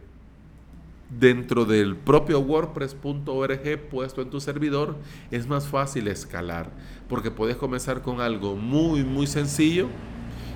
dentro 1.09 1.65
del 1.65 1.97
propio 1.97 2.41
WordPress.org 2.41 3.89
puesto 3.91 4.23
en 4.23 4.31
tu 4.31 4.41
servidor 4.41 4.97
es 5.31 5.47
más 5.47 5.69
fácil 5.69 6.09
escalar, 6.09 6.73
porque 7.09 7.31
puedes 7.31 7.57
comenzar 7.57 8.03
con 8.03 8.21
algo 8.21 8.57
muy, 8.57 9.05
muy 9.05 9.27
sencillo 9.27 9.89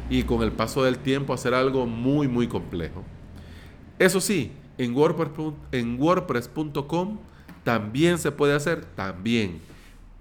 y 0.09 0.25
con 0.25 0.42
el 0.42 0.52
paso 0.52 0.85
del 0.85 0.99
tiempo 0.99 1.33
hacer 1.33 1.54
algo 1.54 1.87
muy, 1.87 2.28
muy 2.28 2.49
complejo. 2.49 3.04
Eso 3.99 4.21
sí, 4.21 4.52
en 4.78 4.97
WordPress.com 4.97 7.19
también 7.62 8.19
se 8.19 8.33
puede 8.33 8.54
hacer, 8.54 8.85
también, 8.85 9.61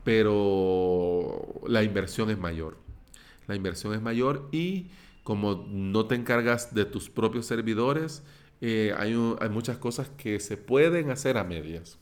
pero 0.03 1.61
la 1.67 1.83
inversión 1.83 2.29
es 2.29 2.37
mayor. 2.37 2.77
La 3.47 3.55
inversión 3.55 3.93
es 3.93 4.01
mayor 4.01 4.47
y 4.51 4.87
como 5.23 5.65
no 5.69 6.05
te 6.05 6.15
encargas 6.15 6.73
de 6.73 6.85
tus 6.85 7.09
propios 7.09 7.45
servidores, 7.45 8.23
eh, 8.61 8.93
hay, 8.97 9.15
muchas 9.49 9.77
cosas 9.77 10.09
que 10.17 10.39
se 10.39 10.57
pueden 10.57 11.11
hacer 11.11 11.37
a 11.37 11.43
medias. 11.43 11.97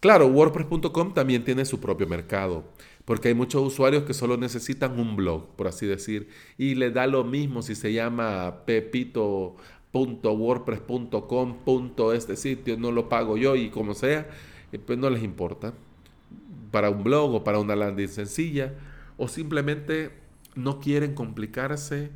Claro, 0.00 0.28
WordPress.com 0.28 1.12
también 1.12 1.44
tiene 1.44 1.64
su 1.66 1.80
propio 1.80 2.06
mercado, 2.06 2.64
porque 3.04 3.28
hay 3.28 3.34
muchos 3.34 3.62
usuarios 3.62 4.04
que 4.04 4.14
solo 4.14 4.36
necesitan 4.38 4.98
un 4.98 5.16
blog, 5.16 5.54
por 5.56 5.68
así 5.68 5.86
decir, 5.86 6.28
y 6.56 6.74
le 6.74 6.90
da 6.90 7.06
lo 7.06 7.24
mismo 7.24 7.60
si 7.60 7.74
se 7.74 7.92
llama 7.92 8.64
Pepito 8.64 9.56
.wordpress.com. 9.92 11.56
este 12.14 12.36
sitio, 12.36 12.76
no 12.76 12.92
lo 12.92 13.08
pago 13.08 13.36
yo 13.36 13.56
y 13.56 13.70
como 13.70 13.94
sea, 13.94 14.28
eh, 14.72 14.78
pues 14.78 14.98
no 14.98 15.10
les 15.10 15.22
importa. 15.22 15.74
Para 16.70 16.90
un 16.90 17.02
blog 17.02 17.34
o 17.34 17.44
para 17.44 17.58
una 17.58 17.74
landing 17.74 18.08
sencilla, 18.08 18.74
o 19.16 19.28
simplemente 19.28 20.10
no 20.54 20.78
quieren 20.80 21.14
complicarse 21.14 22.10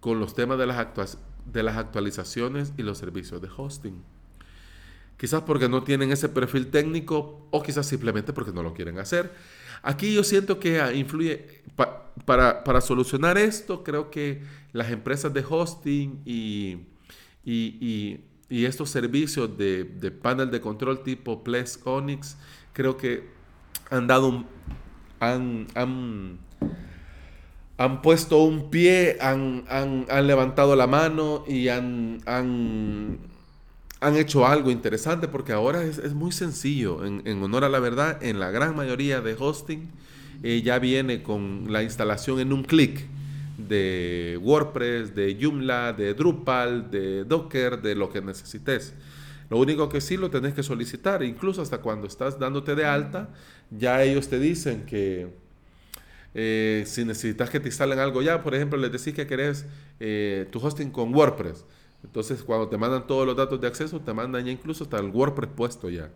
con 0.00 0.20
los 0.20 0.34
temas 0.34 0.58
de 0.58 0.66
las, 0.66 1.18
de 1.46 1.62
las 1.62 1.76
actualizaciones 1.76 2.72
y 2.76 2.82
los 2.82 2.98
servicios 2.98 3.40
de 3.40 3.48
hosting. 3.54 4.02
Quizás 5.16 5.42
porque 5.42 5.68
no 5.68 5.82
tienen 5.82 6.12
ese 6.12 6.28
perfil 6.28 6.68
técnico 6.68 7.46
o 7.50 7.62
quizás 7.62 7.86
simplemente 7.86 8.32
porque 8.32 8.52
no 8.52 8.62
lo 8.62 8.72
quieren 8.72 8.98
hacer. 8.98 9.30
Aquí 9.82 10.14
yo 10.14 10.24
siento 10.24 10.58
que 10.58 10.80
ah, 10.80 10.92
influye, 10.92 11.62
para, 12.24 12.64
para, 12.64 12.80
solucionar 12.80 13.38
esto, 13.38 13.82
creo 13.82 14.10
que 14.10 14.42
las 14.72 14.90
empresas 14.90 15.32
de 15.32 15.44
hosting 15.48 16.22
y, 16.24 16.78
y, 17.44 18.20
estos 18.48 18.90
servicios 18.90 19.56
de, 19.56 19.84
panel 20.22 20.50
de 20.50 20.60
control 20.60 21.02
tipo 21.02 21.44
Plex 21.44 21.80
Onyx, 21.84 22.36
creo 22.72 22.96
que 22.96 23.28
han 23.90 24.06
dado 24.06 24.44
han, 25.20 26.38
puesto 28.02 28.42
un 28.42 28.68
pie, 28.68 29.16
han, 29.22 29.64
levantado 30.26 30.76
la 30.76 30.86
mano 30.86 31.44
y 31.48 31.68
han, 31.68 32.20
han, 32.26 33.18
hecho 34.16 34.46
algo 34.46 34.70
interesante 34.70 35.28
porque 35.28 35.52
ahora 35.52 35.82
es, 35.82 36.12
muy 36.12 36.30
sencillo. 36.30 37.04
En, 37.06 37.42
honor 37.42 37.64
a 37.64 37.70
la 37.70 37.78
verdad, 37.78 38.22
en 38.22 38.38
la 38.38 38.50
gran 38.50 38.76
mayoría 38.76 39.22
de 39.22 39.34
hosting 39.38 39.88
eh, 40.42 40.60
ya 40.62 40.78
viene 40.78 41.22
con 41.22 41.72
la 41.72 41.82
instalación 41.82 42.40
en 42.40 42.52
un 42.52 42.64
clic 42.64 43.06
de 43.56 44.38
WordPress, 44.42 45.14
de 45.14 45.38
Joomla, 45.40 45.94
de 45.94 46.12
Drupal, 46.12 46.90
de 46.90 47.24
Docker, 47.24 47.80
de 47.80 47.94
lo 47.94 48.10
que 48.10 48.20
necesites. 48.20 48.92
Lo 49.48 49.58
único 49.58 49.88
que 49.88 50.02
sí 50.02 50.18
lo 50.18 50.30
tenés 50.30 50.52
que 50.52 50.62
solicitar, 50.62 51.22
incluso 51.22 51.62
hasta 51.62 51.78
cuando 51.78 52.06
estás 52.06 52.38
dándote 52.38 52.74
de 52.74 52.84
alta, 52.84 53.30
ya 53.70 54.02
ellos 54.02 54.28
te 54.28 54.38
dicen 54.38 54.84
que 54.84 55.39
eh, 56.34 56.84
si 56.86 57.04
necesitas 57.04 57.50
que 57.50 57.60
te 57.60 57.68
instalen 57.68 57.98
algo 57.98 58.22
ya, 58.22 58.42
por 58.42 58.54
ejemplo, 58.54 58.78
les 58.78 58.92
decís 58.92 59.14
que 59.14 59.26
querés 59.26 59.66
eh, 59.98 60.48
tu 60.50 60.58
hosting 60.64 60.90
con 60.90 61.14
WordPress. 61.14 61.64
Entonces, 62.04 62.42
cuando 62.42 62.68
te 62.68 62.78
mandan 62.78 63.06
todos 63.06 63.26
los 63.26 63.36
datos 63.36 63.60
de 63.60 63.66
acceso, 63.66 64.00
te 64.00 64.12
mandan 64.12 64.44
ya 64.44 64.52
incluso 64.52 64.84
hasta 64.84 64.98
el 64.98 65.10
WordPress 65.10 65.50
puesto 65.54 65.90
ya. 65.90 66.10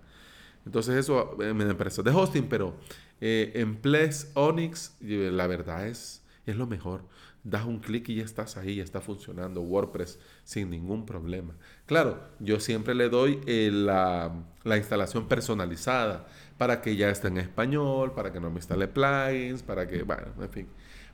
Entonces, 0.64 0.96
eso 0.96 1.36
en 1.42 1.60
empresas 1.60 2.04
de 2.04 2.10
hosting, 2.10 2.48
pero 2.48 2.74
eh, 3.20 3.52
en 3.54 3.76
Plex, 3.76 4.30
Onyx, 4.34 4.94
la 5.00 5.46
verdad 5.46 5.86
es, 5.88 6.22
es 6.46 6.56
lo 6.56 6.66
mejor 6.66 7.02
das 7.44 7.66
un 7.66 7.78
clic 7.78 8.08
y 8.08 8.16
ya 8.16 8.24
estás 8.24 8.56
ahí, 8.56 8.76
ya 8.76 8.82
está 8.82 9.02
funcionando 9.02 9.60
WordPress 9.60 10.18
sin 10.44 10.70
ningún 10.70 11.04
problema. 11.04 11.54
Claro, 11.84 12.18
yo 12.40 12.58
siempre 12.58 12.94
le 12.94 13.10
doy 13.10 13.40
eh, 13.46 13.70
la, 13.70 14.32
instalación 14.64 15.28
personalizada 15.28 16.26
para 16.56 16.80
que 16.80 16.96
ya 16.96 17.10
esté 17.10 17.28
en 17.28 17.36
español, 17.36 18.12
para 18.14 18.32
que 18.32 18.40
no 18.40 18.50
me 18.50 18.56
instale 18.56 18.88
plugins, 18.88 19.62
para 19.62 19.86
que, 19.86 20.02
bueno, 20.02 20.28
en 20.40 20.50
fin. 20.50 20.66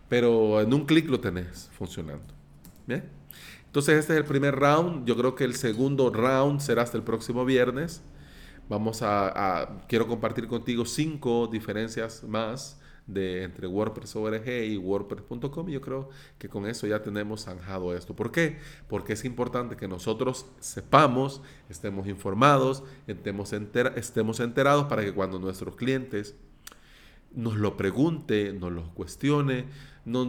Pero 0.08 0.60
en 0.60 0.72
un 0.72 0.86
clic 0.86 1.08
lo 1.08 1.18
tenés 1.18 1.68
funcionando. 1.72 2.32
¿Bien? 2.86 3.04
Entonces 3.66 3.98
este 3.98 4.12
es 4.12 4.18
el 4.20 4.24
primer 4.24 4.54
round. 4.54 5.06
Yo 5.06 5.16
creo 5.16 5.34
que 5.34 5.44
el 5.44 5.54
segundo 5.54 6.12
round 6.12 6.60
será 6.60 6.82
hasta 6.82 6.96
el 6.96 7.02
próximo 7.02 7.44
viernes. 7.44 8.02
Vamos 8.68 9.02
a, 9.02 9.62
a 9.62 9.86
quiero 9.88 10.06
compartir 10.06 10.46
contigo 10.46 10.84
cinco 10.84 11.48
diferencias 11.48 12.22
más 12.22 12.80
de 13.12 13.42
entre 13.42 13.66
WordPress 13.66 14.16
ORG 14.16 14.48
y 14.48 14.76
WordPress.com 14.76 15.68
y 15.68 15.72
yo 15.72 15.80
creo 15.80 16.08
que 16.38 16.48
con 16.48 16.66
eso 16.66 16.86
ya 16.86 17.02
tenemos 17.02 17.44
zanjado 17.44 17.94
esto. 17.94 18.14
¿Por 18.14 18.30
qué? 18.32 18.58
Porque 18.88 19.14
es 19.14 19.24
importante 19.24 19.76
que 19.76 19.88
nosotros 19.88 20.46
sepamos, 20.60 21.42
estemos 21.68 22.06
informados, 22.06 22.82
estemos, 23.06 23.52
estemos 23.52 24.40
enterados 24.40 24.86
para 24.86 25.02
que 25.02 25.12
cuando 25.12 25.38
nuestros 25.38 25.76
clientes 25.76 26.34
nos 27.34 27.56
lo 27.56 27.76
pregunte, 27.76 28.52
nos 28.52 28.72
lo 28.72 28.92
cuestione, 28.94 29.66
no 30.04 30.26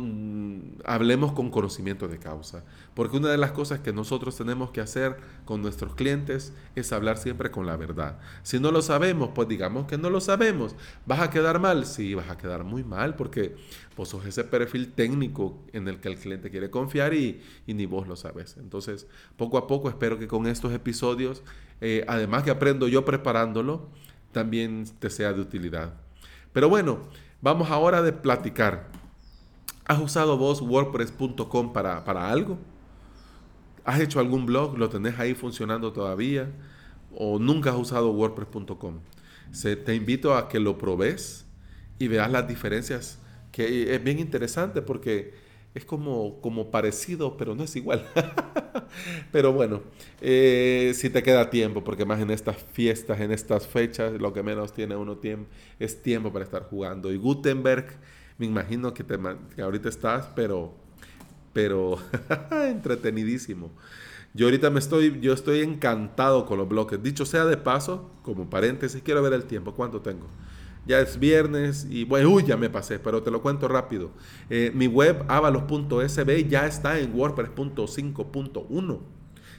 hablemos 0.85 1.31
con 1.31 1.49
conocimiento 1.49 2.07
de 2.07 2.19
causa. 2.19 2.63
Porque 2.93 3.17
una 3.17 3.29
de 3.29 3.37
las 3.37 3.51
cosas 3.51 3.79
que 3.79 3.93
nosotros 3.93 4.35
tenemos 4.35 4.71
que 4.71 4.81
hacer 4.81 5.17
con 5.45 5.61
nuestros 5.61 5.95
clientes 5.95 6.53
es 6.75 6.91
hablar 6.91 7.17
siempre 7.17 7.51
con 7.51 7.65
la 7.65 7.77
verdad. 7.77 8.19
Si 8.43 8.59
no 8.59 8.71
lo 8.71 8.81
sabemos, 8.81 9.29
pues 9.33 9.47
digamos 9.47 9.87
que 9.87 9.97
no 9.97 10.09
lo 10.09 10.19
sabemos. 10.19 10.75
¿Vas 11.05 11.19
a 11.19 11.29
quedar 11.29 11.59
mal? 11.59 11.85
Sí, 11.85 12.13
vas 12.13 12.29
a 12.29 12.37
quedar 12.37 12.63
muy 12.63 12.83
mal 12.83 13.15
porque 13.15 13.55
vos 13.95 14.09
sos 14.09 14.25
ese 14.25 14.43
perfil 14.43 14.91
técnico 14.91 15.57
en 15.73 15.87
el 15.87 15.99
que 15.99 16.09
el 16.09 16.17
cliente 16.17 16.49
quiere 16.49 16.69
confiar 16.69 17.13
y, 17.13 17.41
ni 17.67 17.85
vos 17.85 18.07
lo 18.07 18.15
sabes. 18.15 18.57
Entonces, 18.57 19.07
poco 19.37 19.57
a 19.57 19.67
poco 19.67 19.89
espero 19.89 20.19
que 20.19 20.27
con 20.27 20.47
estos 20.47 20.73
episodios, 20.73 21.43
eh, 21.79 22.03
además 22.07 22.43
que 22.43 22.51
aprendo 22.51 22.87
yo 22.87 23.05
preparándolo, 23.05 23.89
también 24.31 24.85
te 24.99 25.09
sea 25.09 25.33
de 25.33 25.41
utilidad. 25.41 25.93
Pero 26.53 26.67
bueno, 26.67 26.99
vamos 27.41 27.69
ahora 27.71 28.01
de 28.01 28.13
platicar. 28.13 29.00
¿Has 29.85 29.99
usado 29.99 30.37
vos 30.37 30.61
WordPress.com 30.61 31.73
para, 31.73 32.03
para 32.03 32.29
algo? 32.29 32.57
¿Has 33.83 33.99
hecho 33.99 34.19
algún 34.19 34.45
blog? 34.45 34.77
¿Lo 34.77 34.89
tenés 34.89 35.19
ahí 35.19 35.33
funcionando 35.33 35.91
todavía? 35.91 36.51
¿O 37.15 37.39
nunca 37.39 37.71
has 37.71 37.77
usado 37.77 38.11
WordPress.com? 38.11 38.99
Te 39.85 39.95
invito 39.95 40.35
a 40.35 40.47
que 40.47 40.59
lo 40.59 40.77
probes 40.77 41.45
y 41.99 42.07
veas 42.07 42.31
las 42.31 42.47
diferencias, 42.47 43.19
que 43.51 43.93
es 43.93 44.03
bien 44.03 44.19
interesante 44.19 44.81
porque 44.81 45.33
es 45.73 45.85
como, 45.85 46.41
como 46.41 46.69
parecido, 46.69 47.37
pero 47.37 47.55
no 47.55 47.63
es 47.63 47.75
igual. 47.75 48.05
pero 49.31 49.53
bueno, 49.53 49.81
eh, 50.19 50.91
si 50.95 51.09
te 51.09 51.23
queda 51.23 51.49
tiempo, 51.49 51.83
porque 51.83 52.05
más 52.05 52.19
en 52.21 52.31
estas 52.31 52.57
fiestas, 52.73 53.19
en 53.21 53.31
estas 53.31 53.67
fechas, 53.67 54.13
lo 54.13 54.33
que 54.33 54.43
menos 54.43 54.73
tiene 54.73 54.95
uno 54.95 55.17
es 55.79 56.01
tiempo 56.01 56.31
para 56.33 56.43
estar 56.45 56.63
jugando. 56.63 57.11
Y 57.11 57.17
Gutenberg, 57.17 57.97
me 58.41 58.47
imagino 58.47 58.93
que, 58.93 59.03
te, 59.03 59.17
ahorita 59.61 59.87
estás, 59.87 60.27
pero, 60.35 60.73
pero 61.53 61.99
entretenidísimo. 62.51 63.71
Yo 64.33 64.47
ahorita 64.47 64.71
me 64.71 64.79
estoy, 64.79 65.19
yo 65.21 65.33
estoy 65.33 65.61
encantado 65.61 66.47
con 66.47 66.57
los 66.57 66.67
bloques. 66.67 67.03
Dicho 67.03 67.25
sea 67.25 67.45
de 67.45 67.57
paso, 67.57 68.09
como 68.23 68.49
paréntesis, 68.49 69.03
quiero 69.03 69.21
ver 69.21 69.33
el 69.33 69.43
tiempo. 69.43 69.75
¿Cuánto 69.75 70.01
tengo? 70.01 70.25
Ya 70.87 70.99
es 70.99 71.19
viernes 71.19 71.85
y 71.87 72.05
bueno, 72.05 72.31
uy, 72.31 72.43
ya 72.43 72.57
me 72.57 72.71
pasé, 72.71 72.97
pero 72.97 73.21
te 73.21 73.29
lo 73.29 73.43
cuento 73.43 73.67
rápido. 73.67 74.09
Eh, 74.49 74.71
mi 74.73 74.87
web 74.87 75.23
avalos.sb 75.27 76.49
ya 76.49 76.65
está 76.65 76.97
en 76.97 77.13
WordPress.5.1, 77.13 78.99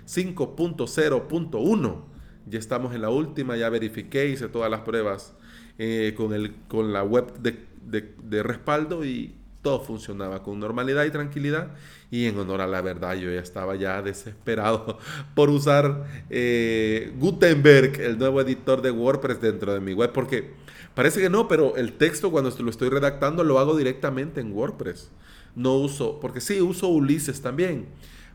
5.0.1. 0.07 2.12
Ya 2.47 2.59
estamos 2.59 2.95
en 2.95 3.03
la 3.03 3.11
última, 3.11 3.57
ya 3.57 3.69
verifiqué, 3.69 4.29
hice 4.29 4.49
todas 4.49 4.71
las 4.71 4.81
pruebas 4.81 5.35
eh, 5.79 6.15
con, 6.17 6.33
el, 6.33 6.55
con 6.69 6.93
la 6.93 7.03
web 7.03 7.33
de 7.41 8.43
respaldo 8.43 9.05
y 9.05 9.35
todo 9.63 9.81
funcionaba 9.81 10.43
con 10.43 10.59
normalidad 10.59 11.05
y 11.05 11.11
tranquilidad. 11.11 11.69
Y 12.11 12.27
en 12.27 12.39
honor 12.39 12.61
a 12.61 12.67
la 12.67 12.83
verdad, 12.83 13.15
yo 13.15 13.31
ya 13.33 13.41
estaba 13.41 13.77
ya 13.77 14.03
desesperado 14.03 14.99
por 15.35 15.49
usar 15.49 16.05
eh, 16.29 17.13
Gutenberg, 17.19 18.01
el 18.01 18.19
nuevo 18.19 18.41
editor 18.41 18.83
de 18.83 18.91
WordPress 18.91 19.41
dentro 19.41 19.73
de 19.73 19.81
mi 19.81 19.95
web, 19.95 20.13
porque 20.13 20.51
parece 20.95 21.21
que 21.21 21.31
no, 21.31 21.49
pero 21.49 21.77
el 21.77 21.95
texto 21.95 22.31
cuando 22.31 22.51
lo 22.51 22.71
estoy 22.71 22.91
redactando 22.91 23.45
lo 23.45 23.59
hago 23.59 23.77
directamente 23.77 24.41
en 24.41 24.53
WordPress. 24.53 25.11
No 25.55 25.77
uso, 25.77 26.19
porque 26.21 26.41
sí, 26.41 26.61
uso 26.61 26.89
Ulises 26.89 27.41
también, 27.41 27.87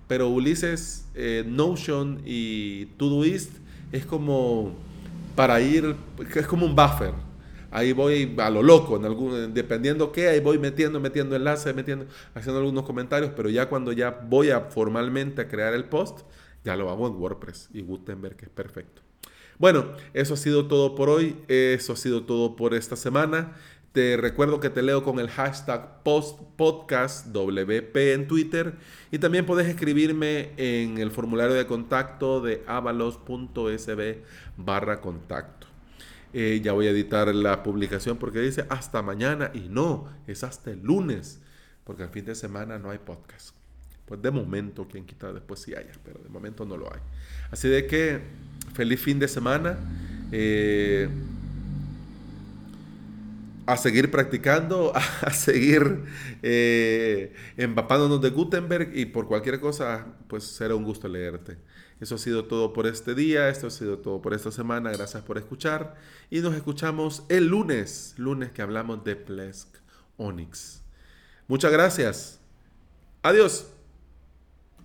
pero 0.08 0.30
Ulises, 0.30 1.08
eh, 1.16 1.44
Notion 1.46 2.22
y 2.26 2.86
Todoist 2.98 3.52
es 3.92 4.06
como 4.06 4.74
para 5.36 5.62
ir, 5.62 5.96
es 6.36 6.48
como 6.48 6.66
un 6.66 6.76
buffer 6.76 7.14
ahí 7.72 7.94
voy 7.94 8.36
a 8.38 8.50
lo 8.50 8.64
loco, 8.64 8.98
en 8.98 9.06
algún, 9.06 9.54
dependiendo 9.54 10.12
qué, 10.12 10.30
ahí 10.30 10.40
voy 10.40 10.58
metiendo, 10.58 11.00
metiendo 11.00 11.36
enlaces, 11.36 11.76
metiendo, 11.76 12.06
haciendo 12.34 12.60
algunos 12.60 12.86
comentarios, 12.86 13.32
pero 13.36 13.50
ya 13.50 13.68
cuando 13.70 13.92
ya 13.92 14.10
voy 14.10 14.50
a 14.50 14.62
formalmente 14.62 15.42
a 15.42 15.48
crear 15.48 15.74
el 15.74 15.86
post, 15.86 16.20
ya 16.64 16.76
lo 16.76 16.90
hago 16.90 17.08
en 17.08 17.16
WordPress 17.16 17.70
y 17.74 17.82
Gutenberg 17.82 18.38
es 18.42 18.50
perfecto. 18.50 19.02
Bueno, 19.60 19.94
eso 20.14 20.36
ha 20.36 20.38
sido 20.38 20.68
todo 20.68 20.94
por 20.94 21.10
hoy, 21.10 21.36
eso 21.48 21.94
ha 21.94 21.96
sido 21.96 22.24
todo 22.24 22.56
por 22.56 22.76
esta 22.76 22.96
semana. 22.96 23.56
Te 23.98 24.16
recuerdo 24.16 24.60
que 24.60 24.70
te 24.70 24.84
leo 24.84 25.04
con 25.04 25.18
el 25.20 25.28
hashtag 25.28 26.04
postpodcastwp 26.04 27.98
en 27.98 28.28
Twitter 28.28 28.76
y 29.12 29.18
también 29.18 29.48
puedes 29.48 29.68
escribirme 29.68 30.52
en 30.58 31.00
el 31.00 31.10
formulario 31.10 31.56
de 31.56 31.66
contacto 31.66 32.40
de 32.40 32.64
avalos.sb 32.68 34.18
barra 34.56 35.02
contacto. 35.02 35.66
Eh, 36.32 36.62
ya 36.64 36.74
voy 36.74 36.86
a 36.86 36.92
editar 36.92 37.34
la 37.34 37.64
publicación 37.64 38.18
porque 38.18 38.40
dice 38.40 38.68
hasta 38.70 39.02
mañana 39.02 39.50
y 39.56 39.62
no, 39.62 40.08
es 40.28 40.44
hasta 40.44 40.70
el 40.70 40.84
lunes, 40.84 41.40
porque 41.84 42.04
el 42.04 42.10
fin 42.10 42.26
de 42.26 42.36
semana 42.36 42.78
no 42.78 42.92
hay 42.92 43.00
podcast. 43.00 43.56
Pues 44.06 44.22
de 44.22 44.30
momento, 44.30 44.88
quien 44.88 45.08
quita 45.08 45.34
después 45.34 45.60
sí 45.60 45.74
haya, 45.74 45.94
pero 46.06 46.20
de 46.22 46.30
momento 46.30 46.66
no 46.66 46.78
lo 46.78 46.94
hay. 46.94 47.00
Así 47.50 47.68
de 47.68 47.88
que 47.88 48.22
feliz 48.76 49.02
fin 49.02 49.18
de 49.18 49.28
semana. 49.28 49.76
Eh, 50.32 51.10
a 53.68 53.78
seguir 53.78 54.10
practicando, 54.10 54.94
a, 54.96 55.32
seguir 55.32 56.06
eh, 56.42 57.34
empapándonos 57.58 58.22
de 58.22 58.30
Gutenberg 58.32 58.98
y 58.98 59.06
por 59.06 59.28
cualquier 59.28 59.60
cosa, 59.60 60.08
pues 60.28 60.44
será 60.44 60.74
un 60.74 60.84
gusto 60.84 61.08
leerte. 61.08 61.58
Eso 62.00 62.16
ha 62.16 62.18
sido 62.18 62.46
todo 62.46 62.74
por 62.74 62.88
este 62.88 63.14
día, 63.14 63.50
esto 63.50 63.68
ha 63.68 63.72
sido 63.72 64.00
todo 64.00 64.22
por 64.22 64.34
esta 64.34 64.52
semana, 64.52 64.92
gracias 64.92 65.24
por 65.24 65.38
escuchar 65.38 65.96
y 66.30 66.40
nos 66.40 66.56
escuchamos 66.56 67.24
el 67.30 67.48
lunes, 67.48 68.14
lunes 68.18 68.52
que 68.52 68.62
hablamos 68.62 69.04
de 69.04 69.16
Plesk 69.16 69.68
Onyx. 70.18 70.82
Muchas 71.48 71.72
gracias. 71.72 72.40
Adiós. 73.22 73.77